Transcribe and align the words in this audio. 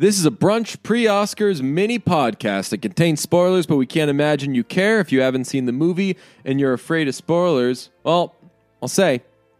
This 0.00 0.18
is 0.18 0.24
a 0.24 0.30
brunch 0.30 0.82
pre 0.82 1.04
Oscars 1.04 1.60
mini 1.60 1.98
podcast. 1.98 2.72
It 2.72 2.80
contains 2.80 3.20
spoilers, 3.20 3.66
but 3.66 3.76
we 3.76 3.84
can't 3.84 4.08
imagine 4.08 4.54
you 4.54 4.64
care 4.64 4.98
if 4.98 5.12
you 5.12 5.20
haven't 5.20 5.44
seen 5.44 5.66
the 5.66 5.72
movie 5.72 6.16
and 6.42 6.58
you're 6.58 6.72
afraid 6.72 7.06
of 7.06 7.14
spoilers. 7.14 7.90
Well, 8.02 8.34
I'll 8.80 8.88
say, 8.88 9.16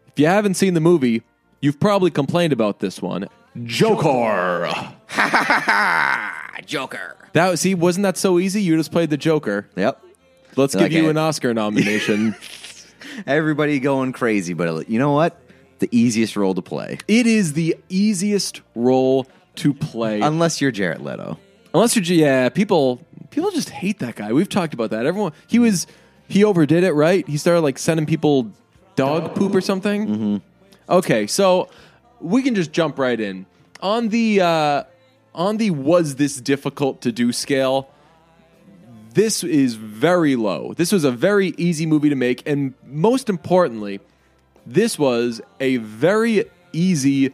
if 0.07 0.17
you 0.17 0.25
haven't 0.25 0.55
seen 0.55 0.73
the 0.73 0.79
movie, 0.79 1.21
you've 1.61 1.79
probably 1.79 2.09
complained 2.09 2.53
about 2.53 2.79
this 2.79 3.03
one. 3.03 3.27
Joker. 3.65 4.65
Ha 4.65 4.95
ha 5.09 5.63
ha! 5.63 6.57
Joker. 6.65 7.17
That 7.33 7.59
see, 7.59 7.75
wasn't 7.75 8.05
that 8.05 8.17
so 8.17 8.39
easy? 8.39 8.63
You 8.63 8.75
just 8.77 8.91
played 8.91 9.11
the 9.11 9.17
Joker. 9.17 9.69
Yep. 9.75 10.03
Let's 10.55 10.73
give 10.73 10.81
Like 10.81 10.91
you 10.91 11.07
an 11.09 11.19
Oscar 11.19 11.53
nomination. 11.53 12.35
Everybody 13.27 13.79
going 13.79 14.11
crazy, 14.11 14.55
but 14.55 14.89
you 14.89 14.97
know 14.97 15.11
what? 15.11 15.39
The 15.77 15.89
easiest 15.91 16.35
role 16.35 16.55
to 16.55 16.63
play, 16.63 16.97
it 17.07 17.27
is 17.27 17.53
the 17.53 17.75
easiest 17.89 18.61
role 18.73 19.27
to 19.55 19.73
play. 19.73 20.21
unless 20.21 20.61
you're 20.61 20.71
Jared 20.71 21.01
Leto. 21.01 21.37
Unless 21.73 21.95
you're, 21.95 22.03
yeah, 22.03 22.49
people 22.49 23.01
people 23.29 23.51
just 23.51 23.69
hate 23.69 23.99
that 23.99 24.15
guy. 24.15 24.33
We've 24.33 24.49
talked 24.49 24.73
about 24.73 24.91
that. 24.91 25.05
Everyone, 25.05 25.33
he 25.47 25.59
was 25.59 25.87
he 26.27 26.43
overdid 26.43 26.83
it, 26.83 26.93
right? 26.93 27.27
He 27.27 27.37
started 27.37 27.61
like 27.61 27.77
sending 27.77 28.05
people 28.05 28.51
dog 28.95 29.35
poop 29.35 29.55
or 29.55 29.61
something. 29.61 30.07
Mm-hmm. 30.07 30.37
Okay, 30.89 31.27
so 31.27 31.69
we 32.19 32.43
can 32.43 32.55
just 32.55 32.71
jump 32.71 32.99
right 32.99 33.19
in 33.19 33.45
on 33.81 34.09
the 34.09 34.41
uh, 34.41 34.83
on 35.33 35.57
the 35.57 35.71
was 35.71 36.15
this 36.15 36.35
difficult 36.39 37.01
to 37.01 37.11
do 37.11 37.31
scale. 37.31 37.89
This 39.13 39.43
is 39.43 39.75
very 39.75 40.35
low. 40.37 40.73
This 40.73 40.91
was 40.91 41.03
a 41.03 41.11
very 41.11 41.49
easy 41.57 41.85
movie 41.85 42.09
to 42.09 42.15
make, 42.15 42.47
and 42.47 42.73
most 42.85 43.29
importantly, 43.29 43.99
this 44.65 44.97
was 44.97 45.41
a 45.59 45.77
very 45.77 46.45
easy 46.71 47.33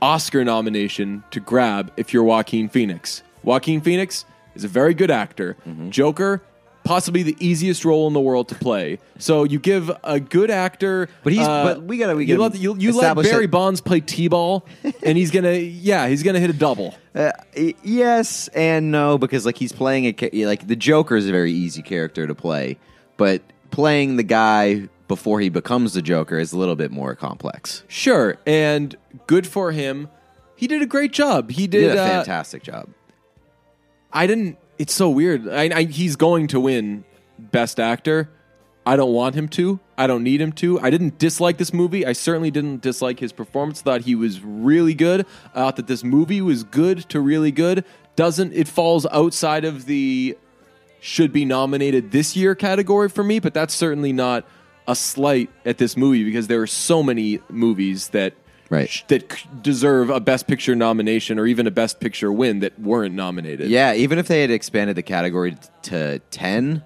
Oscar 0.00 0.44
nomination 0.44 1.24
to 1.30 1.40
grab 1.40 1.92
if 1.96 2.12
you're 2.12 2.24
Joaquin 2.24 2.68
Phoenix. 2.68 3.22
Joaquin 3.42 3.80
Phoenix 3.80 4.24
is 4.54 4.64
a 4.64 4.68
very 4.68 4.94
good 4.94 5.10
actor. 5.10 5.56
Joker, 5.90 6.42
possibly 6.84 7.22
the 7.22 7.36
easiest 7.40 7.84
role 7.84 8.06
in 8.06 8.12
the 8.14 8.20
world 8.20 8.48
to 8.48 8.54
play. 8.54 8.98
So 9.18 9.44
you 9.44 9.58
give 9.58 9.90
a 10.04 10.18
good 10.20 10.50
actor, 10.50 11.08
But 11.22 11.32
he's- 11.32 11.46
uh, 11.46 11.64
but 11.64 11.82
we 11.82 11.98
gotta- 11.98 12.16
we 12.16 12.24
you 12.26 12.36
let, 12.38 12.54
you, 12.56 12.76
you 12.78 12.92
let 12.92 13.14
Barry 13.16 13.46
that- 13.46 13.50
Bonds 13.50 13.80
play 13.80 14.00
t-ball, 14.00 14.64
and 15.02 15.18
he's 15.18 15.30
gonna 15.30 15.52
yeah 15.52 16.08
he's 16.08 16.22
gonna 16.22 16.40
hit 16.40 16.50
a 16.50 16.54
double. 16.54 16.94
Uh, 17.14 17.32
yes 17.82 18.48
and 18.54 18.90
no 18.92 19.18
because 19.18 19.44
like 19.44 19.56
he's 19.58 19.72
playing 19.72 20.06
a 20.06 20.46
like 20.46 20.66
the 20.66 20.76
Joker 20.76 21.16
is 21.16 21.28
a 21.28 21.32
very 21.32 21.52
easy 21.52 21.82
character 21.82 22.26
to 22.26 22.34
play, 22.34 22.78
but 23.16 23.42
playing 23.70 24.16
the 24.16 24.22
guy 24.22 24.88
before 25.08 25.40
he 25.40 25.48
becomes 25.48 25.94
the 25.94 26.02
Joker 26.02 26.38
is 26.38 26.52
a 26.52 26.58
little 26.58 26.76
bit 26.76 26.90
more 26.90 27.16
complex. 27.16 27.82
Sure, 27.88 28.38
and 28.46 28.94
good 29.26 29.46
for 29.46 29.72
him. 29.72 30.08
He 30.54 30.66
did 30.66 30.82
a 30.82 30.86
great 30.86 31.12
job. 31.12 31.50
He 31.50 31.62
He 31.62 31.66
did, 31.66 31.88
did 31.88 31.96
a 31.96 32.02
uh, 32.02 32.06
fantastic 32.06 32.62
job. 32.62 32.88
I 34.12 34.26
didn't. 34.26 34.58
It's 34.78 34.94
so 34.94 35.10
weird. 35.10 35.48
I, 35.48 35.70
I, 35.74 35.82
he's 35.84 36.16
going 36.16 36.46
to 36.48 36.60
win 36.60 37.04
Best 37.38 37.80
Actor. 37.80 38.30
I 38.86 38.96
don't 38.96 39.12
want 39.12 39.34
him 39.34 39.48
to. 39.50 39.80
I 39.98 40.06
don't 40.06 40.22
need 40.22 40.40
him 40.40 40.52
to. 40.52 40.80
I 40.80 40.88
didn't 40.88 41.18
dislike 41.18 41.58
this 41.58 41.74
movie. 41.74 42.06
I 42.06 42.12
certainly 42.12 42.50
didn't 42.50 42.80
dislike 42.80 43.20
his 43.20 43.32
performance. 43.32 43.82
Thought 43.82 44.02
he 44.02 44.14
was 44.14 44.40
really 44.40 44.94
good. 44.94 45.26
I 45.54 45.58
thought 45.58 45.76
that 45.76 45.88
this 45.88 46.02
movie 46.02 46.40
was 46.40 46.64
good 46.64 47.00
to 47.10 47.20
really 47.20 47.50
good. 47.50 47.84
Doesn't 48.16 48.52
it 48.54 48.66
falls 48.66 49.06
outside 49.12 49.64
of 49.64 49.84
the 49.84 50.38
should 51.00 51.32
be 51.32 51.44
nominated 51.44 52.12
this 52.12 52.34
year 52.34 52.54
category 52.54 53.08
for 53.08 53.22
me? 53.22 53.40
But 53.40 53.52
that's 53.52 53.74
certainly 53.74 54.12
not 54.12 54.46
a 54.88 54.96
slight 54.96 55.50
at 55.64 55.78
this 55.78 55.96
movie 55.96 56.24
because 56.24 56.48
there 56.48 56.60
are 56.60 56.66
so 56.66 57.02
many 57.04 57.38
movies 57.48 58.08
that 58.08 58.34
Right. 58.70 59.02
that 59.08 59.32
c- 59.32 59.48
deserve 59.62 60.10
a 60.10 60.20
Best 60.20 60.46
Picture 60.46 60.74
nomination 60.74 61.38
or 61.38 61.46
even 61.46 61.66
a 61.66 61.70
Best 61.70 62.00
Picture 62.00 62.30
win 62.32 62.58
that 62.60 62.78
weren't 62.78 63.14
nominated. 63.14 63.70
Yeah, 63.70 63.94
even 63.94 64.18
if 64.18 64.28
they 64.28 64.40
had 64.42 64.50
expanded 64.50 64.94
the 64.96 65.02
category 65.02 65.52
t- 65.52 65.58
to 65.84 66.18
ten, 66.30 66.82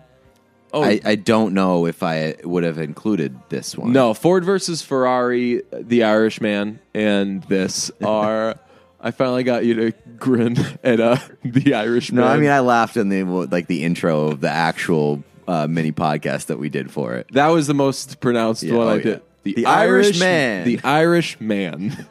Oh, 0.75 0.83
I, 0.85 1.01
I 1.05 1.15
don't 1.17 1.53
know 1.55 1.87
if 1.87 2.03
I 2.03 2.37
would 2.45 2.65
have 2.65 2.79
included 2.79 3.37
this 3.51 3.77
one. 3.77 3.93
No, 3.93 4.15
Ford 4.15 4.43
versus 4.45 4.81
Ferrari, 4.81 5.63
The 5.73 6.05
Irishman, 6.05 6.79
and 6.95 7.43
this 7.45 7.91
are. 8.05 8.57
I 9.01 9.11
finally 9.11 9.43
got 9.43 9.65
you 9.65 9.75
to 9.75 9.93
grin 10.17 10.57
at 10.85 11.01
uh, 11.01 11.17
The 11.45 11.75
Irishman. 11.75 12.21
no. 12.23 12.29
I 12.29 12.37
mean, 12.39 12.49
I 12.51 12.61
laughed 12.61 12.97
in 12.97 13.09
the 13.09 13.25
like 13.25 13.67
the 13.67 13.83
intro 13.83 14.29
of 14.29 14.41
the 14.41 14.49
actual 14.51 15.23
uh, 15.49 15.67
mini 15.69 15.93
podcast 15.93 16.47
that 16.47 16.59
we 16.59 16.69
did 16.69 16.91
for 16.91 17.15
it. 17.15 17.29
that 17.33 17.49
was 17.49 17.67
the 17.67 17.75
most 17.75 18.21
pronounced 18.21 18.63
Yeah, 18.63 18.77
one 18.77 18.87
oh, 18.87 18.91
I 18.91 18.97
yeah. 18.97 19.03
did. 19.03 19.23
The 19.45 19.67
Irishman. 19.67 20.65
The 20.65 20.81
Irish 20.85 21.41
man. 21.41 22.07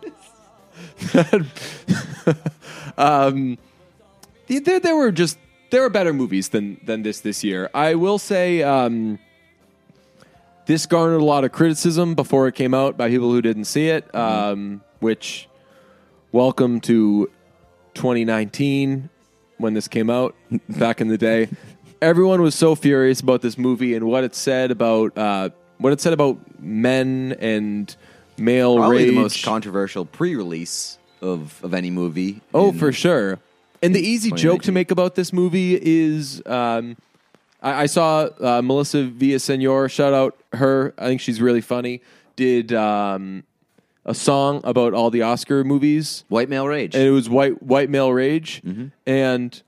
um, 2.98 3.58
there, 4.48 4.80
there 4.80 4.96
were 4.96 5.12
just 5.12 5.38
there 5.70 5.82
were 5.82 5.90
better 5.90 6.14
movies 6.14 6.50
than 6.50 6.80
than 6.86 7.04
this 7.04 7.22
this 7.22 7.44
year. 7.44 7.70
I 7.74 7.96
will 7.96 8.20
say. 8.20 8.64
Um, 8.64 9.20
this 10.68 10.86
garnered 10.86 11.20
a 11.22 11.26
lot 11.26 11.44
of 11.44 11.52
criticism 11.52 12.16
before 12.16 12.48
it 12.48 12.56
came 12.56 12.74
out 12.74 12.96
by 12.96 13.10
people 13.10 13.32
who 13.32 13.42
didn't 13.42 13.66
see 13.66 13.90
it. 13.90 14.14
Um, 14.16 14.82
which, 15.00 15.50
welcome 16.32 16.80
to 16.82 17.30
2019 17.96 19.10
when 19.58 19.74
this 19.74 19.88
came 19.88 20.10
out 20.10 20.36
back 20.70 21.02
in 21.02 21.08
the 21.08 21.18
day. 21.18 21.50
Everyone 22.02 22.42
was 22.42 22.56
so 22.56 22.74
furious 22.76 23.20
about 23.22 23.42
this 23.42 23.58
movie 23.58 23.94
and 23.96 24.06
what 24.06 24.24
it 24.24 24.34
said 24.34 24.72
about 24.72 25.18
uh, 25.18 25.50
what 25.78 25.94
it 25.94 26.02
said 26.02 26.14
about 26.14 26.38
men 26.60 27.36
and 27.40 27.96
male 28.38 28.76
Probably 28.78 28.98
rage. 28.98 29.08
the 29.08 29.16
most 29.16 29.44
controversial 29.46 30.06
pre-release 30.06 30.98
of 31.22 31.64
of 31.64 31.74
any 31.74 31.92
movie. 31.92 32.42
Oh, 32.54 32.70
in- 32.70 32.80
for 32.80 32.92
sure. 32.92 33.40
And 33.84 33.96
the 33.96 34.00
easy 34.00 34.30
joke 34.32 34.62
to 34.64 34.72
make 34.72 34.92
about 34.92 35.16
this 35.16 35.34
movie 35.34 35.76
is 35.82 36.42
um, 36.46 36.98
I, 37.64 37.84
I 37.84 37.86
saw 37.88 38.30
uh, 38.40 38.62
Melissa 38.62 39.06
Villasenor, 39.08 39.90
shout 39.90 40.14
out 40.14 40.38
her. 40.54 40.94
I 41.00 41.06
think 41.08 41.20
she's 41.22 41.42
really 41.42 41.62
funny. 41.62 42.02
Did 42.36 42.74
um, 42.74 43.44
a 44.06 44.14
song 44.14 44.62
about 44.64 44.94
all 44.94 45.10
the 45.10 45.24
Oscar 45.24 45.64
movies, 45.64 46.26
white 46.30 46.48
male 46.50 46.68
rage. 46.68 46.94
and 46.96 47.04
it 47.04 47.12
was 47.12 47.28
white 47.30 47.62
white 47.64 47.90
male 47.90 48.12
rage. 48.14 48.62
Mm-hmm. 48.64 48.88
And 49.08 49.62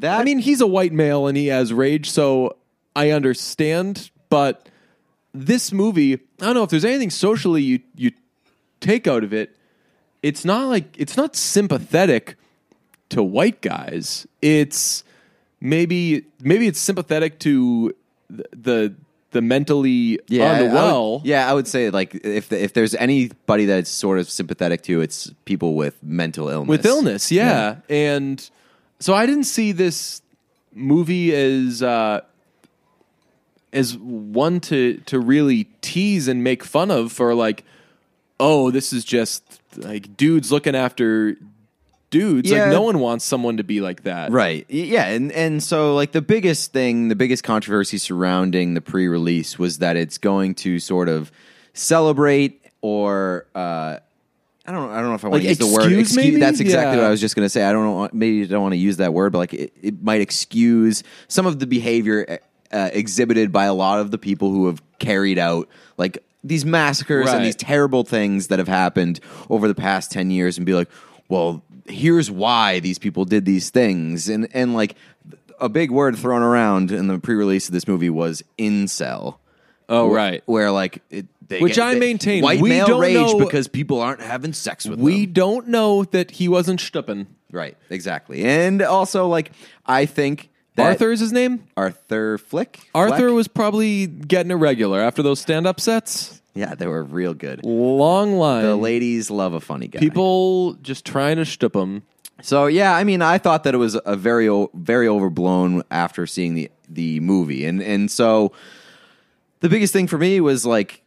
that 0.00 0.20
I 0.20 0.24
mean, 0.24 0.38
he's 0.38 0.60
a 0.60 0.66
white 0.66 0.92
male 0.92 1.26
and 1.26 1.36
he 1.36 1.46
has 1.48 1.72
rage, 1.72 2.10
so 2.10 2.56
I 2.94 3.10
understand. 3.10 4.10
But 4.28 4.68
this 5.32 5.72
movie, 5.72 6.14
I 6.14 6.18
don't 6.40 6.54
know 6.54 6.62
if 6.62 6.70
there's 6.70 6.84
anything 6.84 7.10
socially 7.10 7.62
you 7.62 7.80
you 7.96 8.10
take 8.80 9.06
out 9.06 9.24
of 9.24 9.32
it. 9.32 9.56
It's 10.22 10.44
not 10.44 10.68
like 10.68 10.94
it's 10.98 11.16
not 11.16 11.36
sympathetic 11.36 12.36
to 13.10 13.22
white 13.22 13.60
guys. 13.60 14.26
It's 14.42 15.04
maybe 15.60 16.24
maybe 16.40 16.66
it's 16.66 16.80
sympathetic 16.80 17.38
to 17.40 17.94
the 18.28 18.44
the, 18.52 18.94
the 19.30 19.42
mentally 19.42 20.18
I- 20.48 20.58
I 20.58 20.62
would- 20.62 20.72
yeah, 21.24 21.48
I 21.48 21.54
would 21.54 21.68
say 21.68 21.90
like 21.90 22.14
if 22.24 22.50
if 22.52 22.72
there's 22.72 22.94
anybody 22.96 23.66
that's 23.66 23.90
sort 23.90 24.18
of 24.18 24.28
sympathetic 24.30 24.82
to, 24.84 25.00
it's 25.00 25.30
people 25.44 25.74
with 25.74 26.02
mental 26.02 26.48
illness. 26.48 26.68
with 26.68 26.86
illness 26.86 27.30
yeah. 27.30 27.76
and 27.88 28.50
so 29.00 29.14
i 29.14 29.26
didn't 29.26 29.44
see 29.44 29.72
this 29.72 30.22
movie 30.74 31.34
as 31.34 31.82
uh 31.82 32.20
as 33.72 33.96
one 33.98 34.60
to 34.60 34.98
to 35.06 35.18
really 35.20 35.64
tease 35.80 36.28
and 36.28 36.42
make 36.42 36.64
fun 36.64 36.90
of 36.90 37.12
for 37.12 37.34
like 37.34 37.64
oh 38.40 38.70
this 38.70 38.92
is 38.92 39.04
just 39.04 39.60
like 39.76 40.16
dudes 40.16 40.50
looking 40.52 40.74
after 40.74 41.36
dudes 42.10 42.50
Yeah. 42.50 42.62
like 42.64 42.70
no 42.72 42.82
one 42.82 43.00
wants 43.00 43.24
someone 43.24 43.56
to 43.56 43.64
be 43.64 43.80
like 43.80 44.04
that 44.04 44.30
Right. 44.30 44.64
Yeah, 44.68 45.06
and 45.06 45.32
and 45.32 45.62
so 45.62 45.94
like 45.94 46.12
the 46.12 46.22
biggest 46.22 46.72
thing, 46.72 47.08
the 47.08 47.16
biggest 47.16 47.42
controversy 47.42 47.98
surrounding 47.98 48.74
the 48.74 48.80
pre-release 48.80 49.58
was 49.58 49.78
that 49.78 49.96
it's 49.96 50.16
going 50.16 50.54
to 50.56 50.78
sort 50.78 51.08
of 51.08 51.32
celebrate 51.74 52.64
or 52.80 53.46
uh 53.54 53.98
I 54.66 54.72
don't 54.72 54.90
I 54.90 54.96
don't 55.00 55.08
know 55.10 55.14
if 55.14 55.24
I 55.24 55.28
want 55.28 55.34
Like 55.34 55.42
to 55.44 55.48
use 55.48 55.58
the 55.58 55.66
word 55.66 55.92
excuse, 55.92 56.16
maybe? 56.16 56.36
That's 56.38 56.60
exactly 56.60 56.96
Yeah. 56.96 57.02
what 57.02 57.06
I 57.06 57.10
was 57.10 57.20
just 57.20 57.36
going 57.36 57.44
to 57.46 57.50
say. 57.50 57.64
I 57.64 57.72
don't 57.72 57.84
know 57.84 58.08
maybe 58.12 58.42
I 58.42 58.46
don't 58.46 58.62
want 58.62 58.72
to 58.72 58.78
use 58.78 58.96
that 58.98 59.12
word, 59.14 59.32
but 59.32 59.38
like 59.38 59.54
it, 59.54 59.72
it 59.82 60.02
might 60.02 60.20
excuse 60.20 61.02
some 61.28 61.46
of 61.46 61.58
the 61.60 61.66
behavior 61.66 62.40
uh, 62.72 62.90
exhibited 62.92 63.52
by 63.52 63.64
a 63.66 63.74
lot 63.74 64.00
of 64.00 64.10
the 64.10 64.18
people 64.18 64.50
who 64.50 64.66
have 64.66 64.82
carried 64.98 65.38
out 65.38 65.68
like 65.98 66.18
these 66.42 66.64
massacres 66.64 67.26
Right. 67.26 67.36
and 67.36 67.44
these 67.44 67.56
terrible 67.56 68.02
things 68.04 68.48
that 68.48 68.58
have 68.58 68.68
happened 68.68 69.20
over 69.50 69.68
the 69.68 69.74
past 69.74 70.10
10 70.12 70.30
years 70.30 70.56
and 70.58 70.66
be 70.66 70.74
like, 70.74 70.88
well, 71.28 71.62
here's 71.86 72.30
why 72.30 72.80
these 72.80 72.98
people 72.98 73.24
did 73.24 73.44
these 73.44 73.70
things. 73.70 74.28
And, 74.28 74.48
and 74.52 74.74
like 74.74 74.94
a 75.60 75.68
big 75.68 75.90
word 75.90 76.16
thrown 76.16 76.42
around 76.42 76.90
in 76.92 77.06
the 77.08 77.18
pre 77.18 77.34
release 77.34 77.66
of 77.68 77.72
this 77.72 77.86
movie 77.88 78.10
was 78.10 78.42
incel. 78.58 79.36
oh 79.88 80.06
Where- 80.08 80.16
right 80.16 80.42
Where 80.46 80.70
like, 80.70 81.02
it, 81.10 81.26
they 81.48 81.60
Which 81.60 81.76
get- 81.76 81.86
I 81.86 81.94
they- 81.94 82.00
maintain, 82.00 82.42
white 82.42 82.60
we 82.60 82.70
male 82.70 82.86
don't 82.86 83.00
rage 83.00 83.14
know- 83.14 83.38
because 83.38 83.68
people 83.68 84.00
aren't 84.00 84.20
having 84.22 84.52
sex 84.52 84.86
with 84.86 84.98
we 84.98 85.24
them. 85.26 85.32
don't 85.32 85.68
know 85.68 86.04
that 86.04 86.32
he 86.32 86.48
wasn't 86.48 86.80
stuppen 86.80 87.26
Right, 87.52 87.76
exactly. 87.90 88.44
And 88.44 88.82
also, 88.82 89.28
like, 89.28 89.52
I 89.86 90.04
think 90.06 90.50
that 90.74 90.86
arthur 90.86 91.12
is 91.12 91.20
his 91.20 91.32
name 91.32 91.64
Arthur 91.76 92.36
Flick. 92.38 92.80
arthur 92.94 93.16
Fleck? 93.18 93.32
was 93.32 93.48
probably 93.48 94.06
getting 94.06 94.50
irregular 94.50 95.00
after 95.00 95.22
those 95.22 95.40
stand-up 95.40 95.80
sets 95.80 96.42
Yeah, 96.54 96.74
they 96.74 96.86
were 96.86 97.02
real 97.04 97.34
good. 97.34 97.60
Long 97.64 98.36
line. 98.36 98.64
The 98.64 98.76
ladies 98.76 99.30
love 99.30 99.52
a 99.54 99.60
funny 99.60 99.88
guy. 99.88 100.00
People 100.00 100.74
just 100.82 101.04
trying 101.04 101.36
to 101.36 101.42
shtup 101.42 101.80
him. 101.80 102.02
So 102.42 102.66
yeah, 102.66 102.94
I 102.96 103.04
mean, 103.04 103.22
I 103.22 103.38
thought 103.38 103.62
that 103.64 103.74
it 103.74 103.78
was 103.78 103.96
a 104.04 104.16
very 104.16 104.48
o- 104.48 104.70
very 104.74 105.06
overblown 105.08 105.82
after 105.90 106.26
seeing 106.26 106.54
the 106.54 106.70
the 106.88 107.20
movie, 107.20 107.64
and 107.64 107.80
and 107.82 108.10
so 108.10 108.52
the 109.60 109.68
biggest 109.68 109.92
thing 109.92 110.06
for 110.06 110.18
me 110.18 110.40
was 110.40 110.66
like 110.66 111.02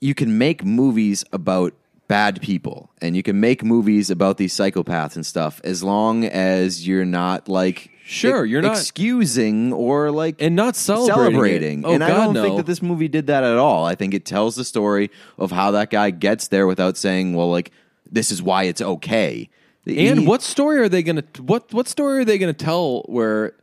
you 0.00 0.14
can 0.14 0.38
make 0.38 0.64
movies 0.64 1.24
about 1.32 1.72
bad 2.08 2.40
people, 2.40 2.90
and 3.02 3.16
you 3.16 3.22
can 3.22 3.40
make 3.40 3.64
movies 3.64 4.10
about 4.10 4.36
these 4.38 4.54
psychopaths 4.54 5.16
and 5.16 5.26
stuff 5.26 5.60
as 5.64 5.82
long 5.82 6.24
as 6.24 6.86
you're 6.86 7.04
not 7.04 7.48
like 7.48 7.90
Sure, 8.04 8.44
you're 8.44 8.62
not- 8.62 8.76
excusing 8.76 9.72
or 9.72 10.12
like 10.12 10.36
And 10.40 10.54
not 10.54 10.76
celebrating. 10.76 11.32
celebrating. 11.32 11.84
Oh, 11.84 11.92
and 11.92 12.04
I 12.04 12.10
don't 12.10 12.34
no. 12.34 12.42
think 12.44 12.56
that 12.58 12.66
this 12.66 12.80
movie 12.80 13.08
did 13.08 13.26
that 13.26 13.42
at 13.42 13.56
all. 13.56 13.84
I 13.84 13.96
think 13.96 14.14
it 14.14 14.24
tells 14.24 14.54
the 14.54 14.64
story 14.64 15.10
of 15.38 15.50
how 15.50 15.72
that 15.72 15.90
guy 15.90 16.10
gets 16.10 16.46
there 16.46 16.68
without 16.68 16.96
saying, 16.96 17.34
"Well, 17.34 17.50
like 17.50 17.72
this 18.10 18.30
is 18.30 18.40
why 18.40 18.64
it's 18.64 18.80
okay." 18.80 19.48
And 19.86 20.20
He- 20.20 20.26
what 20.26 20.42
story 20.42 20.78
are 20.78 20.88
they 20.88 21.02
gonna 21.02 21.24
what 21.40 21.72
what 21.74 21.88
story 21.88 22.20
are 22.20 22.24
they 22.24 22.38
gonna 22.38 22.52
tell 22.52 23.02
where 23.06 23.54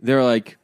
they're 0.00 0.24
like, 0.24 0.56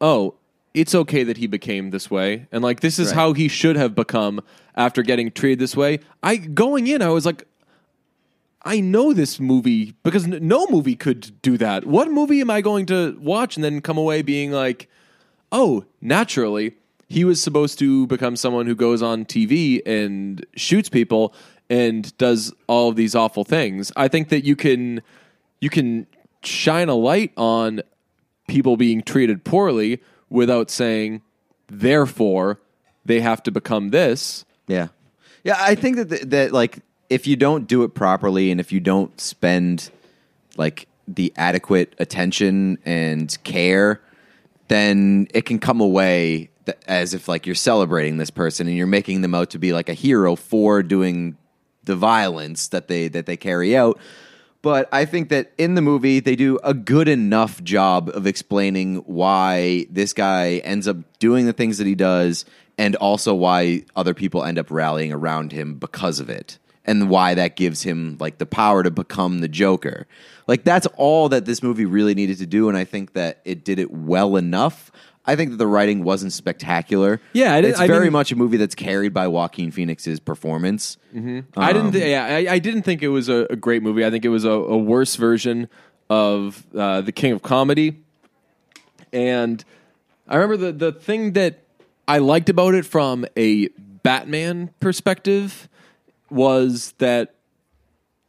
oh, 0.00 0.34
it's 0.74 0.94
okay 0.94 1.22
that 1.22 1.36
he 1.36 1.46
became 1.46 1.90
this 1.90 2.10
way, 2.10 2.46
and 2.52 2.62
like 2.62 2.80
this 2.80 2.98
is 2.98 3.08
Right. 3.08 3.14
how 3.16 3.32
he 3.32 3.48
should 3.48 3.76
have 3.76 3.94
become 3.94 4.40
after 4.76 5.02
getting 5.02 5.30
treated 5.30 5.60
this 5.60 5.76
way. 5.76 6.00
I 6.22 6.36
going 6.36 6.86
in, 6.88 7.00
I 7.00 7.08
was 7.10 7.24
like, 7.24 7.46
I 8.62 8.80
know 8.80 9.12
this 9.12 9.38
movie 9.38 9.94
because 10.02 10.24
n- 10.24 10.38
no 10.42 10.66
movie 10.68 10.96
could 10.96 11.40
do 11.42 11.56
that. 11.58 11.86
What 11.86 12.10
movie 12.10 12.40
am 12.40 12.50
I 12.50 12.60
going 12.60 12.86
to 12.86 13.16
watch 13.20 13.56
and 13.56 13.64
then 13.64 13.80
come 13.82 13.98
away 13.98 14.22
being 14.22 14.52
like, 14.52 14.88
oh, 15.52 15.84
naturally, 16.00 16.72
he 17.08 17.24
was 17.24 17.40
supposed 17.42 17.78
to 17.80 18.06
become 18.06 18.34
someone 18.36 18.66
who 18.66 18.74
goes 18.74 19.02
on 19.02 19.26
TV 19.26 19.80
and 19.86 20.44
shoots 20.56 20.88
people 20.88 21.34
and 21.70 22.16
does 22.18 22.52
all 22.66 22.88
of 22.88 22.96
these 22.96 23.14
awful 23.14 23.44
things. 23.44 23.92
I 23.96 24.08
think 24.08 24.28
that 24.30 24.44
you 24.44 24.56
can 24.56 25.02
you 25.60 25.70
can 25.70 26.06
shine 26.42 26.88
a 26.88 26.94
light 26.94 27.32
on 27.36 27.82
people 28.48 28.76
being 28.76 29.02
treated 29.02 29.44
poorly 29.44 30.00
without 30.34 30.70
saying 30.70 31.22
therefore 31.68 32.60
they 33.04 33.20
have 33.20 33.42
to 33.44 33.50
become 33.50 33.90
this. 33.90 34.44
Yeah, 34.66 34.88
yeah. 35.42 35.56
I 35.58 35.74
think 35.74 35.96
that 35.96 36.08
th- 36.10 36.22
that 36.22 36.52
like 36.52 36.80
if 37.08 37.26
you 37.26 37.36
don't 37.36 37.66
do 37.66 37.84
it 37.84 37.94
properly 37.94 38.50
and 38.50 38.60
if 38.60 38.72
you 38.72 38.80
don't 38.80 39.18
spend 39.20 39.90
like 40.56 40.88
the 41.06 41.32
adequate 41.36 41.94
attention 41.98 42.78
and 42.84 43.36
care, 43.44 44.00
then 44.68 45.28
it 45.34 45.42
can 45.42 45.58
come 45.58 45.80
away 45.80 46.50
th- 46.66 46.78
as 46.86 47.14
if 47.14 47.28
like 47.28 47.46
you're 47.46 47.54
celebrating 47.54 48.16
this 48.16 48.30
person 48.30 48.66
and 48.66 48.76
you're 48.76 48.86
making 48.86 49.20
them 49.20 49.34
out 49.34 49.50
to 49.50 49.58
be 49.58 49.72
like 49.72 49.88
a 49.88 49.94
hero 49.94 50.34
for 50.34 50.82
doing 50.82 51.36
the 51.84 51.96
violence 51.96 52.68
that 52.68 52.88
they 52.88 53.08
that 53.08 53.26
they 53.26 53.36
carry 53.36 53.76
out. 53.76 53.98
But 54.64 54.88
I 54.92 55.04
think 55.04 55.28
that 55.28 55.52
in 55.58 55.74
the 55.74 55.82
movie 55.82 56.20
they 56.20 56.36
do 56.36 56.58
a 56.64 56.72
good 56.72 57.06
enough 57.06 57.62
job 57.62 58.08
of 58.14 58.26
explaining 58.26 58.96
why 59.04 59.84
this 59.90 60.14
guy 60.14 60.62
ends 60.64 60.88
up 60.88 60.96
doing 61.18 61.44
the 61.44 61.52
things 61.52 61.76
that 61.76 61.86
he 61.86 61.94
does 61.94 62.46
and 62.78 62.96
also 62.96 63.34
why 63.34 63.84
other 63.94 64.14
people 64.14 64.42
end 64.42 64.58
up 64.58 64.70
rallying 64.70 65.12
around 65.12 65.52
him 65.52 65.74
because 65.74 66.18
of 66.18 66.30
it 66.30 66.56
and 66.86 67.10
why 67.10 67.34
that 67.34 67.56
gives 67.56 67.82
him 67.82 68.16
like 68.18 68.38
the 68.38 68.46
power 68.46 68.82
to 68.82 68.90
become 68.90 69.40
the 69.40 69.48
Joker. 69.48 70.06
Like 70.46 70.64
that's 70.64 70.86
all 70.96 71.28
that 71.28 71.44
this 71.44 71.62
movie 71.62 71.84
really 71.84 72.14
needed 72.14 72.38
to 72.38 72.46
do 72.46 72.70
and 72.70 72.78
I 72.78 72.84
think 72.84 73.12
that 73.12 73.42
it 73.44 73.66
did 73.66 73.78
it 73.78 73.90
well 73.90 74.34
enough. 74.34 74.90
I 75.26 75.36
think 75.36 75.50
that 75.52 75.56
the 75.56 75.66
writing 75.66 76.04
wasn't 76.04 76.32
spectacular. 76.34 77.20
Yeah, 77.32 77.54
I 77.54 77.60
didn't- 77.62 77.70
it's 77.72 77.80
I 77.80 77.86
very 77.86 78.10
much 78.10 78.30
a 78.32 78.36
movie 78.36 78.56
that's 78.58 78.74
carried 78.74 79.14
by 79.14 79.26
Joaquin 79.28 79.70
Phoenix's 79.70 80.20
performance. 80.20 80.98
I 81.56 81.72
didn't. 81.72 81.92
Th- 81.92 82.04
yeah, 82.04 82.24
I, 82.26 82.54
I 82.54 82.58
didn't 82.58 82.82
think 82.82 83.02
it 83.02 83.08
was 83.08 83.28
a, 83.28 83.46
a 83.50 83.56
great 83.56 83.82
movie. 83.82 84.04
I 84.04 84.10
think 84.10 84.24
it 84.24 84.28
was 84.28 84.44
a, 84.44 84.50
a 84.50 84.76
worse 84.76 85.16
version 85.16 85.68
of 86.10 86.64
uh, 86.76 87.00
the 87.00 87.12
King 87.12 87.32
of 87.32 87.42
Comedy. 87.42 87.96
And 89.12 89.64
I 90.28 90.36
remember 90.36 90.56
the 90.56 90.72
the 90.72 90.92
thing 90.92 91.32
that 91.32 91.60
I 92.08 92.18
liked 92.18 92.48
about 92.48 92.74
it 92.74 92.84
from 92.84 93.24
a 93.36 93.68
Batman 94.02 94.70
perspective 94.80 95.68
was 96.30 96.92
that 96.98 97.34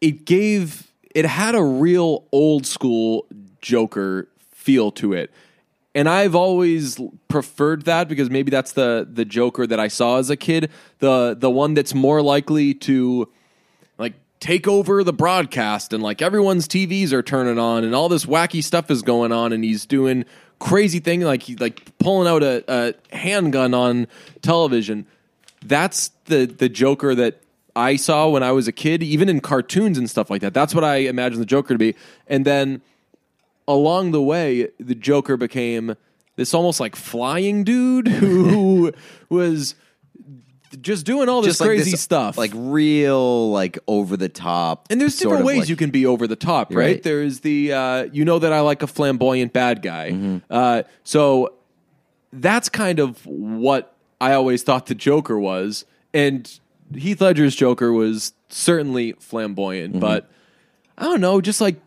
it 0.01 0.25
gave 0.25 0.91
it 1.13 1.25
had 1.25 1.55
a 1.55 1.63
real 1.63 2.25
old 2.31 2.65
school 2.65 3.25
Joker 3.61 4.27
feel 4.51 4.91
to 4.91 5.13
it. 5.13 5.31
And 5.95 6.09
I've 6.09 6.35
always 6.35 6.99
preferred 7.29 7.85
that 7.85 8.09
because 8.09 8.29
maybe 8.29 8.51
that's 8.51 8.73
the 8.73 9.07
the 9.09 9.23
Joker 9.23 9.65
that 9.65 9.79
I 9.79 9.87
saw 9.87 10.17
as 10.17 10.29
a 10.29 10.35
kid, 10.35 10.69
the 10.99 11.33
the 11.39 11.49
one 11.49 11.73
that's 11.73 11.95
more 11.95 12.21
likely 12.21 12.73
to 12.73 13.31
like 13.97 14.13
take 14.41 14.67
over 14.67 15.05
the 15.05 15.13
broadcast 15.13 15.93
and 15.93 16.03
like 16.03 16.21
everyone's 16.21 16.67
TVs 16.67 17.13
are 17.13 17.23
turning 17.23 17.57
on 17.57 17.85
and 17.85 17.95
all 17.95 18.09
this 18.09 18.25
wacky 18.25 18.61
stuff 18.61 18.91
is 18.91 19.01
going 19.01 19.31
on 19.31 19.53
and 19.53 19.63
he's 19.63 19.85
doing 19.85 20.25
crazy 20.59 20.99
thing 20.99 21.21
like 21.21 21.43
he 21.43 21.55
like 21.55 21.97
pulling 21.97 22.27
out 22.27 22.43
a, 22.43 22.63
a 22.67 23.15
handgun 23.15 23.73
on 23.73 24.07
television. 24.41 25.07
That's 25.63 26.09
the 26.25 26.45
the 26.45 26.67
Joker 26.67 27.15
that 27.15 27.41
I 27.73 27.95
saw 27.95 28.29
when 28.29 28.43
I 28.43 28.51
was 28.51 28.67
a 28.67 28.73
kid, 28.73 29.01
even 29.01 29.29
in 29.29 29.39
cartoons 29.39 29.97
and 29.97 30.09
stuff 30.09 30.29
like 30.29 30.41
that. 30.41 30.53
That's 30.53 30.75
what 30.75 30.83
I 30.83 30.97
imagine 30.97 31.39
the 31.39 31.45
Joker 31.45 31.73
to 31.73 31.77
be. 31.77 31.95
And 32.27 32.43
then 32.43 32.81
along 33.67 34.11
the 34.11 34.21
way, 34.21 34.69
the 34.79 34.95
Joker 34.95 35.37
became 35.37 35.95
this 36.35 36.53
almost 36.53 36.79
like 36.79 36.95
flying 36.95 37.63
dude 37.63 38.07
who 38.07 38.91
was 39.29 39.75
just 40.81 41.05
doing 41.05 41.29
all 41.29 41.41
this 41.41 41.51
Just 41.51 41.61
like 41.61 41.67
crazy 41.69 41.91
this, 41.91 42.01
stuff. 42.01 42.37
like 42.37 42.51
real, 42.53 43.49
like 43.51 43.79
over 43.87 44.17
the 44.17 44.27
top. 44.27 44.87
and 44.89 44.99
there's 44.99 45.15
different 45.17 45.45
ways 45.45 45.69
you 45.69 45.75
can 45.77 45.89
be 45.89 46.05
over 46.05 46.27
the 46.27 46.35
top, 46.35 46.69
right? 46.71 46.77
Right. 46.77 47.03
There's 47.03 47.39
the 47.41 47.71
uh, 47.71 48.03
you 48.11 48.25
know 48.25 48.39
that 48.39 48.51
I 48.51 48.59
like 48.59 48.83
a 48.83 48.87
flamboyant 48.87 49.53
bad 49.53 49.81
guy. 49.81 50.11
Mm-hmm. 50.11 50.37
Uh, 50.49 50.83
so 51.05 51.53
that's 52.33 52.67
kind 52.67 52.99
of 52.99 53.25
what 53.25 53.95
I 54.19 54.33
always 54.33 54.63
thought 54.63 54.87
the 54.87 54.95
Joker 54.95 55.39
was, 55.39 55.85
and 56.13 56.59
Heath 56.93 57.21
Ledger's 57.21 57.55
Joker 57.55 57.93
was 57.93 58.33
certainly 58.49 59.13
flamboyant, 59.13 59.93
Mm-hmm. 59.93 59.99
but 60.01 60.29
I 60.97 61.03
don't 61.03 61.21
know, 61.21 61.39
just 61.39 61.61
like 61.61 61.77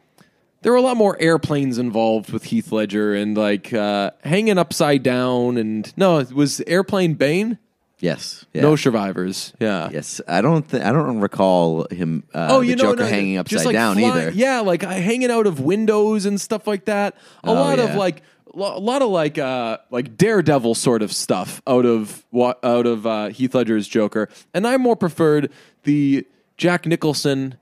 there 0.63 0.73
were 0.73 0.79
a 0.79 0.83
lot 0.83 0.97
more 0.97 1.17
airplanes 1.21 1.79
involved 1.79 2.31
with 2.33 2.45
Heath 2.45 2.73
Ledger 2.73 3.15
and 3.15 3.37
like 3.37 3.73
uh, 3.73 4.11
hanging 4.25 4.59
upside 4.59 5.03
down, 5.03 5.57
and 5.57 5.93
no, 5.97 6.19
it 6.19 6.33
was 6.33 6.61
airplane 6.67 7.15
Bane. 7.15 7.59
Yes. 8.01 8.45
Yeah. 8.53 8.63
No 8.63 8.77
survivors. 8.77 9.53
Yeah. 9.61 9.91
Yes, 9.93 10.21
I 10.29 10.41
don't. 10.41 10.69
Th- 10.69 10.83
I 10.83 10.93
don't 10.93 11.19
recall 11.21 11.87
him. 11.91 12.23
Uh, 12.33 12.47
Oh, 12.51 12.61
the 12.61 12.69
you 12.69 12.77
know, 12.77 12.85
Joker 12.93 13.03
no, 13.03 13.07
hanging 13.09 13.39
upside 13.39 13.67
like, 13.67 13.73
down 13.73 13.97
fly- 13.97 14.09
either. 14.09 14.31
Yeah, 14.31 14.61
like 14.61 14.85
uh, 14.85 14.89
hanging 14.91 15.31
out 15.33 15.47
of 15.49 15.59
windows 15.61 16.25
and 16.25 16.41
stuff 16.41 16.67
like 16.69 16.85
that. 16.85 17.15
A 17.43 17.49
Oh, 17.49 17.55
lot 17.55 17.79
of 17.81 17.97
like 17.97 18.23
a 18.55 18.57
lot 18.81 19.03
of 19.03 19.11
like 19.11 19.37
uh 19.39 19.79
like 19.91 20.17
daredevil 20.17 20.75
sort 20.77 21.03
of 21.03 21.13
stuff 21.13 21.61
out 21.67 21.85
of 21.87 22.25
what 22.31 22.65
out 22.65 22.87
of 22.87 23.05
uh, 23.07 23.29
Heath 23.29 23.55
Ledger's 23.55 23.89
Joker, 23.89 24.29
and 24.55 24.65
I 24.67 24.77
more 24.77 24.95
preferred 24.97 25.51
the 25.83 26.25
Jack 26.57 26.87
Nicholson. 26.87 27.57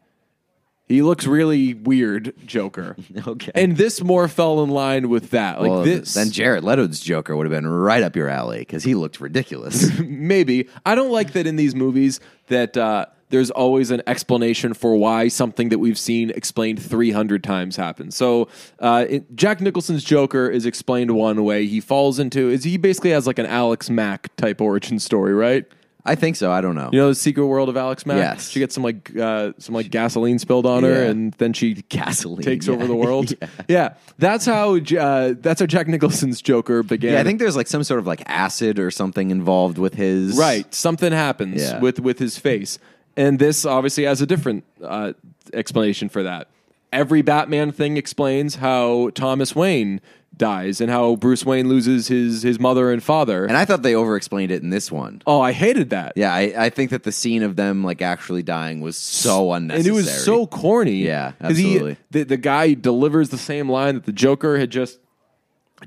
He 0.89 1.03
looks 1.03 1.27
really 1.27 1.75
weird 1.75 2.35
Joker. 2.47 2.97
Okay. 3.27 3.51
And 3.55 3.77
this 3.77 4.03
more 4.03 4.29
fell 4.29 4.63
in 4.63 4.71
line 4.71 5.09
with 5.09 5.31
that. 5.31 5.61
Like 5.61 5.71
well, 5.71 5.83
this 5.83 6.15
then 6.15 6.31
Jared 6.31 6.63
Leto's 6.63 7.01
Joker 7.01 7.35
would 7.35 7.47
have 7.47 7.51
been 7.51 7.67
right 7.67 8.03
up 8.03 8.15
your 8.15 8.29
alley 8.29 8.59
because 8.59 8.85
he 8.85 8.95
looked 8.95 9.21
ridiculous. 9.21 9.99
maybe 10.01 10.69
I 10.85 10.95
don't 10.95 11.11
like 11.11 11.33
that 11.33 11.47
in 11.47 11.57
these 11.57 11.75
movies 11.75 12.21
that 12.49 12.77
uh, 12.77 13.07
there's 13.31 13.51
always 13.51 13.91
an 13.91 14.03
explanation 14.07 14.75
for 14.75 14.97
why 14.97 15.29
something 15.29 15.71
that 15.71 15.79
we've 15.79 15.99
seen 15.99 16.31
explained 16.31 16.81
300 16.81 17.43
times 17.43 17.77
happens. 17.77 18.17
So 18.17 18.49
uh, 18.79 19.07
it, 19.09 19.35
Jack 19.35 19.61
Nicholson's 19.61 20.05
Joker 20.05 20.49
is 20.49 20.67
explained 20.67 21.11
one 21.13 21.43
way. 21.43 21.67
He 21.67 21.81
falls 21.81 22.19
into 22.19 22.49
is 22.51 22.65
he 22.65 22.77
basically 22.77 23.11
has 23.11 23.27
like 23.27 23.39
an 23.39 23.47
Alex 23.47 23.91
Mack 23.91 24.35
type 24.37 24.61
origin 24.61 24.99
story, 24.99 25.35
right? 25.35 25.65
I 26.07 26.15
think 26.15 26.37
so. 26.37 26.51
I 26.53 26.61
don't 26.61 26.75
know. 26.75 26.89
You 26.93 26.99
know 27.01 27.09
the 27.09 27.15
secret 27.15 27.47
world 27.47 27.69
of 27.69 27.77
Alex 27.77 28.07
Mack. 28.07 28.17
Yes. 28.19 28.49
she 28.49 28.61
gets 28.61 28.75
some 28.75 28.85
like 28.85 29.15
uh, 29.17 29.53
some 29.59 29.75
like 29.75 29.91
gasoline 29.91 30.39
spilled 30.39 30.65
on 30.67 30.83
her, 30.85 31.03
Yeah. 31.05 31.11
and 31.11 31.33
then 31.35 31.53
she 31.53 31.75
Gasoline, 31.89 32.43
takes 32.43 32.67
yeah. 32.67 32.75
over 32.75 32.87
the 32.87 32.95
world. 32.97 33.33
Yeah. 33.41 33.49
yeah. 33.69 33.95
that's 34.19 34.47
how 34.47 34.77
uh, 34.77 35.35
that's 35.39 35.61
how 35.61 35.67
Jack 35.67 35.89
Nicholson's 35.89 36.41
Joker 36.41 36.83
began. 36.83 37.13
yeah, 37.15 37.21
I 37.21 37.25
think 37.25 37.39
there's 37.41 37.57
like 37.57 37.67
some 37.67 37.83
sort 37.85 37.99
of 38.01 38.07
like 38.07 38.23
acid 38.27 38.79
or 38.79 38.91
something 38.91 39.31
involved 39.31 39.79
with 39.79 39.95
his. 39.95 40.37
Right. 40.39 40.73
Something 40.75 41.13
happens 41.13 41.61
Yeah. 41.63 41.81
with 41.81 42.01
with 42.01 42.19
his 42.19 42.39
face, 42.39 42.79
and 43.17 43.39
this 43.39 43.65
obviously 43.67 44.05
has 44.05 44.21
a 44.21 44.27
different 44.27 44.65
uh, 44.83 45.13
explanation 45.53 46.09
for 46.09 46.23
that. 46.23 46.49
Every 46.93 47.23
Batman 47.23 47.73
thing 47.73 47.97
explains 47.97 48.57
how 48.57 49.11
Thomas 49.15 49.55
Wayne 49.55 50.01
dies 50.37 50.81
and 50.83 50.91
how 50.91 51.17
Bruce 51.17 51.45
Wayne 51.47 51.69
loses 51.69 52.09
his 52.09 52.43
his 52.43 52.61
mother 52.61 52.91
and 52.93 53.03
father. 53.03 53.45
And 53.47 53.57
I 53.57 53.65
thought 53.65 53.83
they 53.83 53.95
over-explained 53.95 54.51
it 54.53 54.63
in 54.63 54.71
this 54.71 54.93
one. 54.93 55.23
oh, 55.27 55.41
I 55.41 55.53
hated 55.53 55.91
that. 55.91 56.13
Yeah, 56.17 56.33
I, 56.35 56.55
I 56.67 56.71
think 56.71 56.91
that 56.91 57.03
the 57.05 57.13
scene 57.13 57.43
of 57.43 57.57
them 57.57 57.83
like 57.83 58.03
actually 58.03 58.43
dying 58.43 58.81
was 58.81 58.97
so 58.97 59.53
unnecessary. 59.53 59.89
And 59.91 59.99
unnecessary. 59.99 60.35
it 60.35 60.39
was 60.39 60.43
so 60.43 60.47
corny. 60.47 60.97
Yeah, 61.03 61.33
'Cause 61.41 61.57
he- 61.57 61.65
absolutely. 61.75 61.97
the, 62.11 62.23
the 62.25 62.37
guy 62.37 62.75
delivers 62.75 63.31
the 63.31 63.39
same 63.39 63.69
line 63.71 63.95
that 63.95 64.05
the 64.05 64.13
Joker 64.13 64.59
had 64.59 64.71
just 64.71 64.99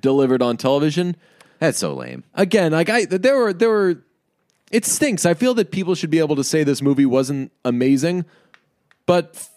delivered 0.01 0.41
on 0.41 0.57
television. 0.57 1.15
that's 1.59 1.77
so 1.77 1.93
lame. 1.93 2.23
again, 2.35 2.71
like 2.71 2.89
I 2.89 3.05
there 3.05 3.37
were 3.37 3.53
there 3.53 3.69
were 3.69 4.03
it 4.71 4.85
stinks. 4.85 5.25
I 5.25 5.33
feel 5.33 5.53
that 5.55 5.71
people 5.71 5.95
should 5.95 6.09
be 6.11 6.19
able 6.19 6.35
to 6.35 6.43
say 6.43 6.63
this 6.63 6.81
movie 6.81 7.05
wasn't 7.05 7.51
amazing, 7.65 8.25
but 9.05 9.47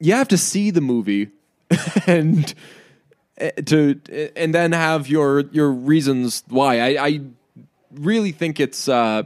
you 0.00 0.12
have 0.14 0.28
to 0.28 0.38
see 0.38 0.70
the 0.70 0.80
movie 0.80 1.28
and 2.06 2.52
uh, 3.40 3.50
to 3.66 4.00
and 4.36 4.54
then 4.54 4.72
have 4.72 5.08
your 5.08 5.40
your 5.52 5.70
reasons 5.70 6.42
why. 6.48 6.80
I, 6.80 7.06
I 7.06 7.20
really 7.92 8.32
think 8.32 8.60
it's 8.60 8.88
uh, 8.88 9.22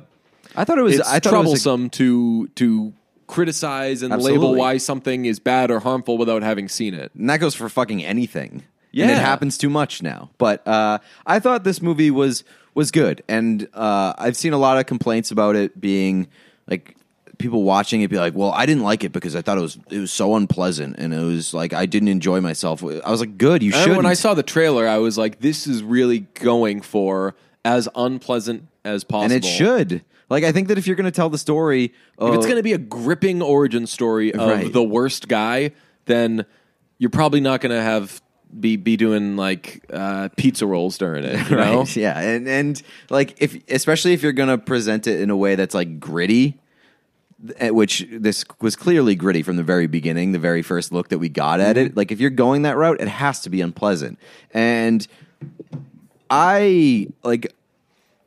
I 0.57 0.65
thought 0.65 0.79
it 0.79 0.83
was. 0.83 0.99
it's 0.99 1.09
I 1.09 1.19
thought 1.21 1.33
it 1.35 1.37
was 1.39 1.61
a- 1.61 1.63
troublesome 1.65 1.91
to 1.91 2.49
to 2.49 2.93
criticize 3.27 4.03
and 4.03 4.23
label 4.23 4.55
why 4.55 4.79
something 4.79 5.27
is 5.27 5.39
bad 5.39 5.71
or 5.71 5.81
harmful 5.81 6.17
without 6.17 6.43
having 6.43 6.67
seen 6.69 6.95
it. 6.95 7.13
And 7.15 7.29
that 7.29 7.41
goes 7.41 7.55
for 7.55 7.69
fucking 7.69 8.03
anything. 8.03 8.51
And 8.51 8.63
Yeah. 9.11 9.11
it 9.11 9.19
happens 9.19 9.59
too 9.59 9.69
much 9.69 10.03
now. 10.03 10.31
But 10.39 10.67
uh, 10.67 10.99
I 11.27 11.39
thought 11.39 11.63
this 11.65 11.83
movie 11.83 12.11
was 12.11 12.43
was 12.75 12.91
good, 12.91 13.23
and 13.29 13.69
uh, 13.75 14.15
I've 14.17 14.37
seen 14.37 14.53
a 14.55 14.59
lot 14.59 14.79
of 14.79 14.87
complaints 14.87 15.31
about 15.31 15.57
it 15.57 15.79
being 15.81 16.29
like 16.67 16.97
people 17.39 17.63
watching 17.63 18.03
it 18.03 18.11
be 18.11 18.17
like, 18.19 18.35
"Well, 18.35 18.53
I 18.53 18.67
didn't 18.67 18.83
like 18.83 19.05
it 19.05 19.13
because 19.13 19.35
I 19.37 19.43
thought 19.43 19.59
it 19.59 19.63
was 19.63 19.79
it 19.91 19.99
was 19.99 20.13
so 20.13 20.35
unpleasant, 20.37 20.97
and 20.99 21.15
it 21.15 21.23
was 21.23 21.55
like 21.55 21.73
I 21.73 21.87
didn't 21.87 22.09
enjoy 22.09 22.41
myself." 22.41 22.83
I 22.83 23.11
was 23.11 23.21
like, 23.21 23.39
"Good, 23.39 23.63
you 23.63 23.73
should." 23.73 23.97
when 23.97 24.07
I 24.07 24.15
saw 24.15 24.35
the 24.35 24.43
trailer, 24.43 24.87
I 24.87 24.99
was 24.99 25.17
like, 25.17 25.41
"This 25.41 25.67
is 25.67 25.83
really 25.83 26.21
going 26.35 26.81
for 26.81 27.35
as 27.65 27.89
unpleasant 27.95 28.67
as 28.85 29.05
possible." 29.05 29.35
and 29.35 29.45
it 29.45 29.47
should. 29.49 30.03
Like, 30.31 30.45
I 30.45 30.53
think 30.53 30.69
that 30.69 30.77
if 30.77 30.87
you're 30.87 30.97
going 30.97 31.07
to 31.07 31.11
tell 31.11 31.31
the 31.31 31.39
story, 31.39 31.85
If 31.85 31.93
uh, 32.21 32.33
it's 32.33 32.45
going 32.45 32.59
to 32.59 32.63
be 32.63 32.75
a 32.75 32.79
gripping 32.79 33.41
origin 33.41 33.87
story 33.87 34.35
of 34.35 34.41
Right. 34.47 34.71
the 34.71 34.83
worst 34.83 35.27
guy, 35.27 35.71
then 36.05 36.45
you're 36.99 37.09
probably 37.09 37.41
not 37.41 37.63
going 37.63 37.75
to 37.75 37.81
have 37.83 38.21
be 38.61 38.77
be 38.77 38.97
doing 38.97 39.37
like 39.37 39.85
uh, 39.93 40.29
pizza 40.37 40.67
rolls 40.67 40.99
during 40.99 41.25
it. 41.25 41.51
You 41.51 41.57
know? 41.57 41.79
Right, 41.81 41.97
yeah, 41.97 42.19
and 42.19 42.49
and 42.49 42.83
like 43.11 43.37
if 43.43 43.59
especially 43.71 44.13
if 44.15 44.23
you're 44.23 44.33
gonna 44.33 44.57
present 44.59 45.07
it 45.07 45.21
in 45.21 45.29
a 45.31 45.37
way 45.37 45.55
that's 45.55 45.75
like 45.75 46.01
gritty, 46.01 46.59
which 47.61 48.07
this 48.11 48.45
was 48.61 48.75
clearly 48.75 49.15
gritty 49.15 49.43
from 49.43 49.57
the 49.57 49.63
very 49.63 49.87
beginning, 49.87 50.33
the 50.33 50.39
very 50.41 50.63
first 50.63 50.91
look 50.93 51.09
that 51.09 51.19
we 51.19 51.29
got 51.29 51.61
at 51.61 51.77
Mm-hmm. 51.77 51.87
it. 51.87 51.97
Like 51.97 52.11
if 52.13 52.21
you're 52.21 52.31
going 52.31 52.63
that 52.63 52.77
route, 52.77 53.01
it 53.01 53.09
has 53.09 53.41
to 53.43 53.51
be 53.51 53.61
unpleasant. 53.61 54.19
And 54.53 55.07
I 56.31 57.09
like 57.23 57.53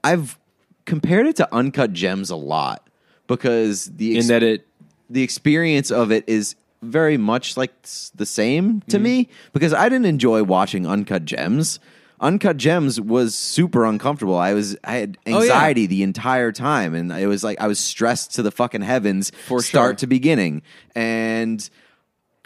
I've 0.03 0.37
compared 0.85 1.27
it 1.27 1.35
to 1.37 1.53
Uncut 1.53 1.93
Gems 1.93 2.29
a 2.29 2.35
lot 2.35 2.87
because 3.27 3.85
the 3.85 4.17
In 4.17 4.27
that 4.27 4.43
it 4.43 4.65
the 5.09 5.23
experience 5.23 5.91
of 5.91 6.11
it 6.11 6.23
is 6.27 6.55
very 6.81 7.17
much 7.17 7.57
like 7.57 7.73
the 8.15 8.25
same 8.25 8.81
to 8.87 8.97
Mm-hmm. 8.97 9.03
me 9.03 9.29
because 9.53 9.73
I 9.73 9.89
didn't 9.89 10.05
enjoy 10.07 10.43
watching 10.43 10.87
Uncut 10.87 11.25
Gems. 11.25 11.79
Uncut 12.21 12.55
Gems 12.57 13.01
was 13.01 13.33
super 13.35 13.83
uncomfortable. 13.85 14.37
I 14.37 14.53
was 14.53 14.77
I 14.83 14.97
had 14.97 15.17
Oh, 15.25 15.29
yeah. 15.31 15.37
anxiety 15.39 15.87
the 15.87 16.03
entire 16.03 16.51
time 16.51 16.93
and 16.95 17.11
it 17.11 17.27
was 17.27 17.43
like 17.43 17.59
I 17.59 17.67
was 17.67 17.79
stressed 17.79 18.35
to 18.35 18.43
the 18.43 18.51
fucking 18.51 18.81
heavens 18.83 19.31
For 19.47 19.61
start 19.61 19.91
sure. 19.91 19.95
to 19.97 20.07
beginning. 20.07 20.61
And 20.95 21.67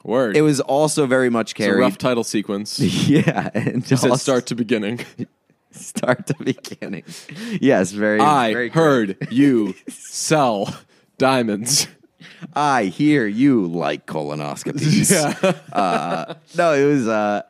word. 0.03 0.37
it 0.37 0.41
was 0.43 0.61
also 0.61 1.05
very 1.07 1.29
much 1.29 1.51
It's 1.51 1.59
a 1.59 1.63
carried 1.63 1.81
rough 1.81 1.97
title 1.97 2.23
sequence. 2.23 2.79
yeah, 3.07 3.49
and 3.53 3.83
also- 3.91 4.15
start 4.15 4.45
to 4.47 4.55
beginning. 4.55 5.01
start 5.71 6.25
to 6.27 6.35
beginning. 6.41 7.03
Yes, 7.59 7.91
very 7.91 8.21
I 8.21 8.53
very 8.53 8.69
heard 8.69 9.19
correct. 9.19 9.33
you 9.33 9.75
sell 9.89 10.73
diamonds. 11.17 11.87
I 12.55 12.85
hear 12.85 13.25
you 13.27 13.65
like 13.67 14.05
colonoscopies. 14.05 15.11
uh, 15.73 16.33
no, 16.57 16.73
it 16.73 16.85
was 16.85 17.07
uh, 17.07 17.41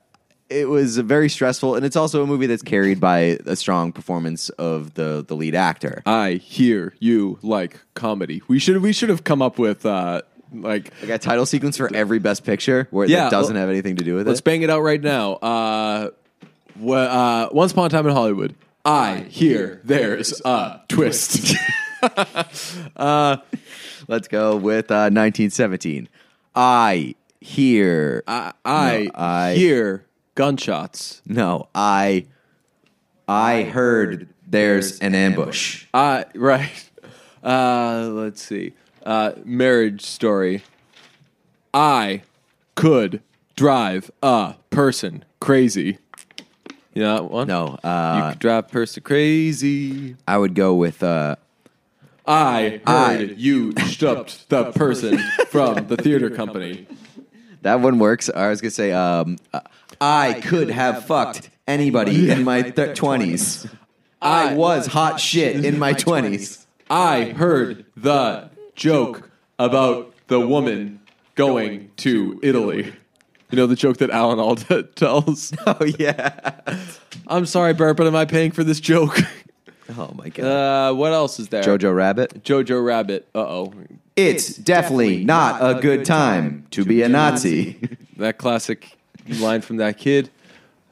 it 0.50 0.70
was 0.70 0.98
very 0.98 1.30
stressful, 1.30 1.75
and 1.75 1.86
it's 1.86 1.96
also 1.96 2.22
a 2.24 2.28
movie 2.28 2.46
that's 2.48 2.62
carried 2.64 3.00
by 3.00 3.38
a 3.46 3.56
strong 3.56 3.92
performance 3.92 4.50
of 4.50 4.94
the 4.94 5.24
the 5.28 5.36
lead 5.36 5.56
actor. 5.56 6.02
I 6.06 6.34
hear 6.34 6.94
you 7.00 7.40
like 7.42 7.80
comedy. 7.96 8.42
We 8.48 8.60
should 8.60 8.82
we 8.82 8.94
should 8.94 9.10
have 9.10 9.24
come 9.24 9.42
up 9.42 9.58
with 9.60 9.86
uh 9.86 10.22
like 10.54 10.92
Like 11.02 11.10
a 11.12 11.18
title 11.18 11.46
sequence 11.46 11.78
for 11.78 11.94
every 11.94 12.20
Best 12.20 12.44
Picture 12.46 12.88
where 12.92 13.08
Yeah, 13.08 13.24
that 13.25 13.32
doesn't 13.32 13.54
well, 13.56 13.62
have 13.62 13.70
anything 13.70 13.96
to 13.98 14.04
do 14.04 14.16
with 14.16 14.28
it. 14.28 14.30
let's 14.30 14.42
bang 14.42 14.62
it 14.62 14.70
out 14.70 14.82
right 14.82 15.02
now. 15.02 15.34
Uh, 15.34 16.10
wha- 16.80 16.96
uh 16.98 17.50
Once 17.52 17.72
Upon 17.72 17.88
a 17.88 17.90
Time 17.90 18.06
in 18.08 18.14
Hollywood. 18.14 18.56
I 18.86 19.25
hear 19.30 19.82
there's 19.84 20.42
a 20.46 20.82
twist. 20.88 21.56
Let's 24.08 24.28
go 24.28 24.56
with 24.58 24.92
uh, 24.92 25.10
1917. 25.10 26.08
I 26.56 27.16
hear. 27.42 28.24
I, 28.28 28.54
I, 28.64 29.04
No, 29.06 29.12
I- 29.16 29.54
hear 29.56 30.06
gunshots. 30.36 31.22
no, 31.25 31.68
I. 31.74 32.27
I 33.27 33.63
heard 33.63 34.27
there's 34.48 35.00
an 35.00 35.15
ambush. 35.15 35.86
I 35.94 36.25
right. 36.36 36.89
Uh, 37.44 38.10
let's 38.12 38.42
see. 38.42 38.74
Uh, 39.06 39.34
marriage 39.46 40.01
story. 40.01 40.63
I 41.75 42.24
could 42.74 43.22
drive 43.56 44.10
a 44.24 44.56
person 44.72 45.24
crazy. 45.39 46.00
You 46.96 47.04
know 47.04 47.15
that 47.18 47.24
one? 47.30 47.48
No, 47.48 47.77
you 47.84 47.89
uh, 47.89 48.32
could 48.32 48.39
drive 48.39 48.65
a 48.65 48.68
person 48.68 49.04
crazy. 49.04 50.15
I 50.27 50.39
would 50.39 50.56
go 50.56 50.74
with. 50.74 51.04
Uh, 51.04 51.36
I 52.25 52.82
heard 52.88 53.30
I- 53.30 53.34
you 53.38 53.74
stopped 53.89 54.50
the 54.50 54.72
person 54.72 55.20
from 55.50 55.86
the 55.88 55.98
theater 55.98 56.32
company. 56.32 56.88
That 57.62 57.80
one 57.82 58.00
works. 58.00 58.27
I 58.36 58.48
was 58.50 58.60
gonna 58.60 58.72
say, 58.72 58.92
um, 58.92 59.38
uh, 59.54 59.60
I 60.02 60.40
could 60.42 60.70
have 60.70 61.06
fucked 61.06 61.50
anybody 61.68 62.30
in 62.30 62.44
my 62.44 62.62
twenties. 62.62 63.68
I 64.22 64.54
was 64.56 64.88
hot 64.88 65.20
shit 65.20 65.64
in 65.66 65.78
my 65.80 65.94
twenties. 65.94 66.66
I 66.90 67.25
heard 67.25 67.86
the 67.96 68.50
joke 68.75 69.30
about 69.58 70.14
the 70.28 70.40
woman 70.40 71.00
going 71.36 71.92
to 71.98 72.40
Italy. 72.44 72.94
You 73.52 73.58
know 73.58 73.68
the 73.68 73.75
joke 73.75 73.98
that 73.98 74.10
Alan 74.10 74.40
Alda 74.40 74.84
tells. 74.96 75.54
Oh 75.68 75.86
yeah. 76.00 76.60
I'm 77.28 77.46
sorry, 77.46 77.74
Bert, 77.74 77.98
but 77.98 78.08
am 78.08 78.16
I 78.16 78.25
paying 78.25 78.52
for 78.52 78.64
this 78.64 78.80
joke? 78.80 79.20
Oh 79.98 80.12
my 80.16 80.30
god. 80.30 80.46
Uh, 80.90 80.96
what 80.96 81.14
else 81.14 81.40
is 81.40 81.50
there? 81.50 81.62
Jojo 81.62 81.96
Rabbit. 81.96 82.44
Jojo 82.44 82.84
Rabbit. 82.84 83.28
Uh 83.36 83.40
oh. 83.42 83.74
It's 84.16 84.56
definitely 84.56 85.24
not 85.24 85.60
a 85.62 85.80
good 85.80 86.06
time 86.06 86.66
to 86.72 86.84
be 86.84 87.04
a 87.04 87.08
Nazi. 87.08 87.78
That 88.18 88.40
classic 88.40 88.98
line 89.27 89.62
from 89.62 89.77
that 89.77 89.98
kid. 89.98 90.29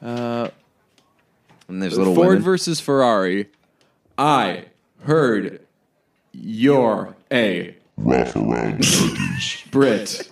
Uh, 0.02 0.48
And 1.68 1.82
there's 1.82 1.96
little 1.96 2.14
Ford 2.14 2.28
women. 2.28 2.42
versus 2.42 2.80
Ferrari. 2.80 3.48
I 4.18 4.66
heard 5.00 5.60
you're 6.32 7.16
a 7.32 7.76
Rough 7.96 8.34
around 8.36 8.80
the. 8.82 9.62
Brit. 9.70 10.30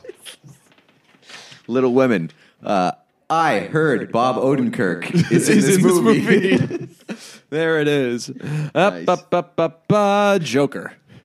Little 1.68 1.94
Women. 1.94 2.30
Uh, 2.62 2.92
I 3.30 3.60
heard 3.60 4.10
Bob 4.12 4.36
Odenkirk 4.36 5.30
is 5.32 5.48
in 5.48 5.60
this 5.60 5.80
movie. 5.80 6.56
there 7.50 7.80
it 7.80 7.88
is. 7.88 8.28
Up, 8.74 8.94
Nice. 8.94 9.08
up, 9.08 9.32
up, 9.32 9.58
up, 9.60 9.84
uh, 9.90 10.38
Joker. 10.40 10.92